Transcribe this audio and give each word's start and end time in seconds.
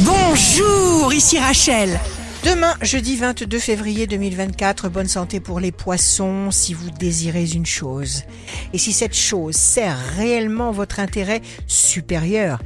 Bonjour, 0.00 1.14
ici 1.14 1.38
Rachel. 1.38 2.00
Demain, 2.44 2.74
jeudi 2.82 3.14
22 3.16 3.60
février 3.60 4.08
2024, 4.08 4.88
bonne 4.88 5.06
santé 5.06 5.38
pour 5.38 5.60
les 5.60 5.70
poissons 5.70 6.50
si 6.50 6.74
vous 6.74 6.90
désirez 6.90 7.48
une 7.52 7.64
chose. 7.64 8.24
Et 8.72 8.78
si 8.78 8.92
cette 8.92 9.14
chose 9.14 9.54
sert 9.54 9.96
réellement 10.16 10.72
votre 10.72 10.98
intérêt 10.98 11.42
supérieur, 11.68 12.60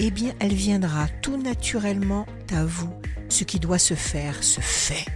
eh 0.00 0.10
bien, 0.10 0.32
elle 0.40 0.54
viendra 0.54 1.06
tout 1.22 1.40
naturellement 1.40 2.26
à 2.52 2.64
vous. 2.64 2.92
Ce 3.28 3.44
qui 3.44 3.60
doit 3.60 3.78
se 3.78 3.94
faire 3.94 4.42
se 4.42 4.60
fait. 4.60 5.06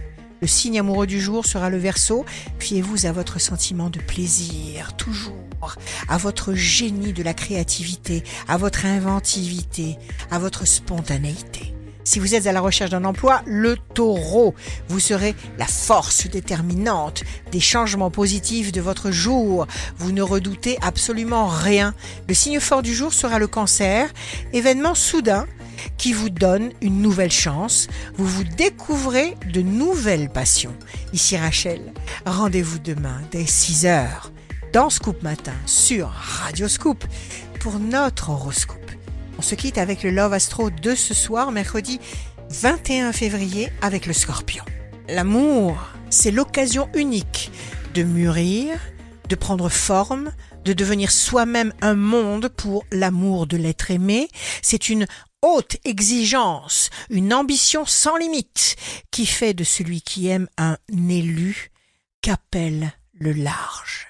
Le 0.41 0.47
signe 0.47 0.79
amoureux 0.79 1.07
du 1.07 1.19
jour 1.19 1.45
sera 1.45 1.69
le 1.69 1.77
verso. 1.77 2.25
Fiez-vous 2.59 3.05
à 3.05 3.11
votre 3.11 3.39
sentiment 3.39 3.89
de 3.89 3.99
plaisir, 3.99 4.95
toujours, 4.95 5.75
à 6.07 6.17
votre 6.17 6.53
génie 6.53 7.13
de 7.13 7.23
la 7.23 7.33
créativité, 7.33 8.23
à 8.47 8.57
votre 8.57 8.85
inventivité, 8.85 9.97
à 10.29 10.37
votre 10.37 10.67
spontanéité. 10.67 11.73
Si 12.07 12.19
vous 12.19 12.35
êtes 12.35 12.47
à 12.47 12.53
la 12.53 12.61
recherche 12.61 12.91
d'un 12.91 13.03
emploi, 13.03 13.41
le 13.45 13.75
taureau, 13.93 14.55
vous 14.87 15.01
serez 15.01 15.35
la 15.57 15.65
force 15.65 16.27
déterminante 16.27 17.25
des 17.51 17.59
changements 17.59 18.11
positifs 18.11 18.71
de 18.71 18.79
votre 18.79 19.11
jour. 19.11 19.67
Vous 19.97 20.13
ne 20.13 20.21
redoutez 20.21 20.77
absolument 20.81 21.47
rien. 21.47 21.93
Le 22.29 22.33
signe 22.33 22.61
fort 22.61 22.81
du 22.81 22.93
jour 22.95 23.11
sera 23.11 23.39
le 23.39 23.47
cancer, 23.47 24.09
événement 24.53 24.95
soudain 24.95 25.47
qui 25.97 26.13
vous 26.13 26.29
donne 26.29 26.71
une 26.81 27.01
nouvelle 27.01 27.31
chance. 27.31 27.87
Vous 28.15 28.27
vous 28.27 28.43
découvrez 28.43 29.35
de 29.51 29.61
nouvelles 29.61 30.29
passions. 30.29 30.75
Ici 31.13 31.37
Rachel, 31.37 31.81
rendez-vous 32.25 32.79
demain 32.79 33.21
dès 33.31 33.45
6 33.45 33.85
heures 33.85 34.31
dans 34.73 34.89
Scoop 34.89 35.23
Matin 35.23 35.55
sur 35.65 36.09
Radio 36.09 36.67
Scoop 36.67 37.03
pour 37.59 37.79
notre 37.79 38.29
horoscope. 38.29 38.91
On 39.37 39.41
se 39.41 39.55
quitte 39.55 39.77
avec 39.77 40.03
le 40.03 40.09
Love 40.09 40.33
Astro 40.33 40.69
de 40.69 40.95
ce 40.95 41.13
soir, 41.13 41.51
mercredi 41.51 41.99
21 42.49 43.11
février, 43.11 43.69
avec 43.81 44.05
le 44.05 44.13
scorpion. 44.13 44.63
L'amour, 45.09 45.77
c'est 46.09 46.31
l'occasion 46.31 46.89
unique 46.95 47.51
de 47.93 48.03
mûrir, 48.03 48.79
de 49.29 49.35
prendre 49.35 49.69
forme, 49.69 50.31
de 50.65 50.73
devenir 50.73 51.11
soi-même 51.11 51.73
un 51.81 51.95
monde 51.95 52.49
pour 52.49 52.83
l'amour 52.91 53.47
de 53.47 53.57
l'être 53.57 53.91
aimé. 53.91 54.27
C'est 54.61 54.89
une 54.89 55.05
haute 55.41 55.77
exigence, 55.85 56.89
une 57.09 57.33
ambition 57.33 57.85
sans 57.85 58.17
limite 58.17 58.75
qui 59.11 59.25
fait 59.25 59.53
de 59.53 59.63
celui 59.63 60.01
qui 60.01 60.27
aime 60.27 60.47
un 60.57 60.77
élu 61.09 61.71
qu'appelle 62.21 62.91
le 63.13 63.33
large. 63.33 64.07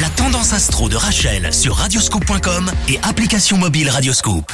La 0.00 0.10
tendance 0.10 0.52
astro 0.52 0.88
de 0.88 0.96
Rachel 0.96 1.52
sur 1.52 1.76
radioscope.com 1.76 2.70
et 2.88 2.98
application 3.02 3.56
mobile 3.56 3.90
Radioscope. 3.90 4.52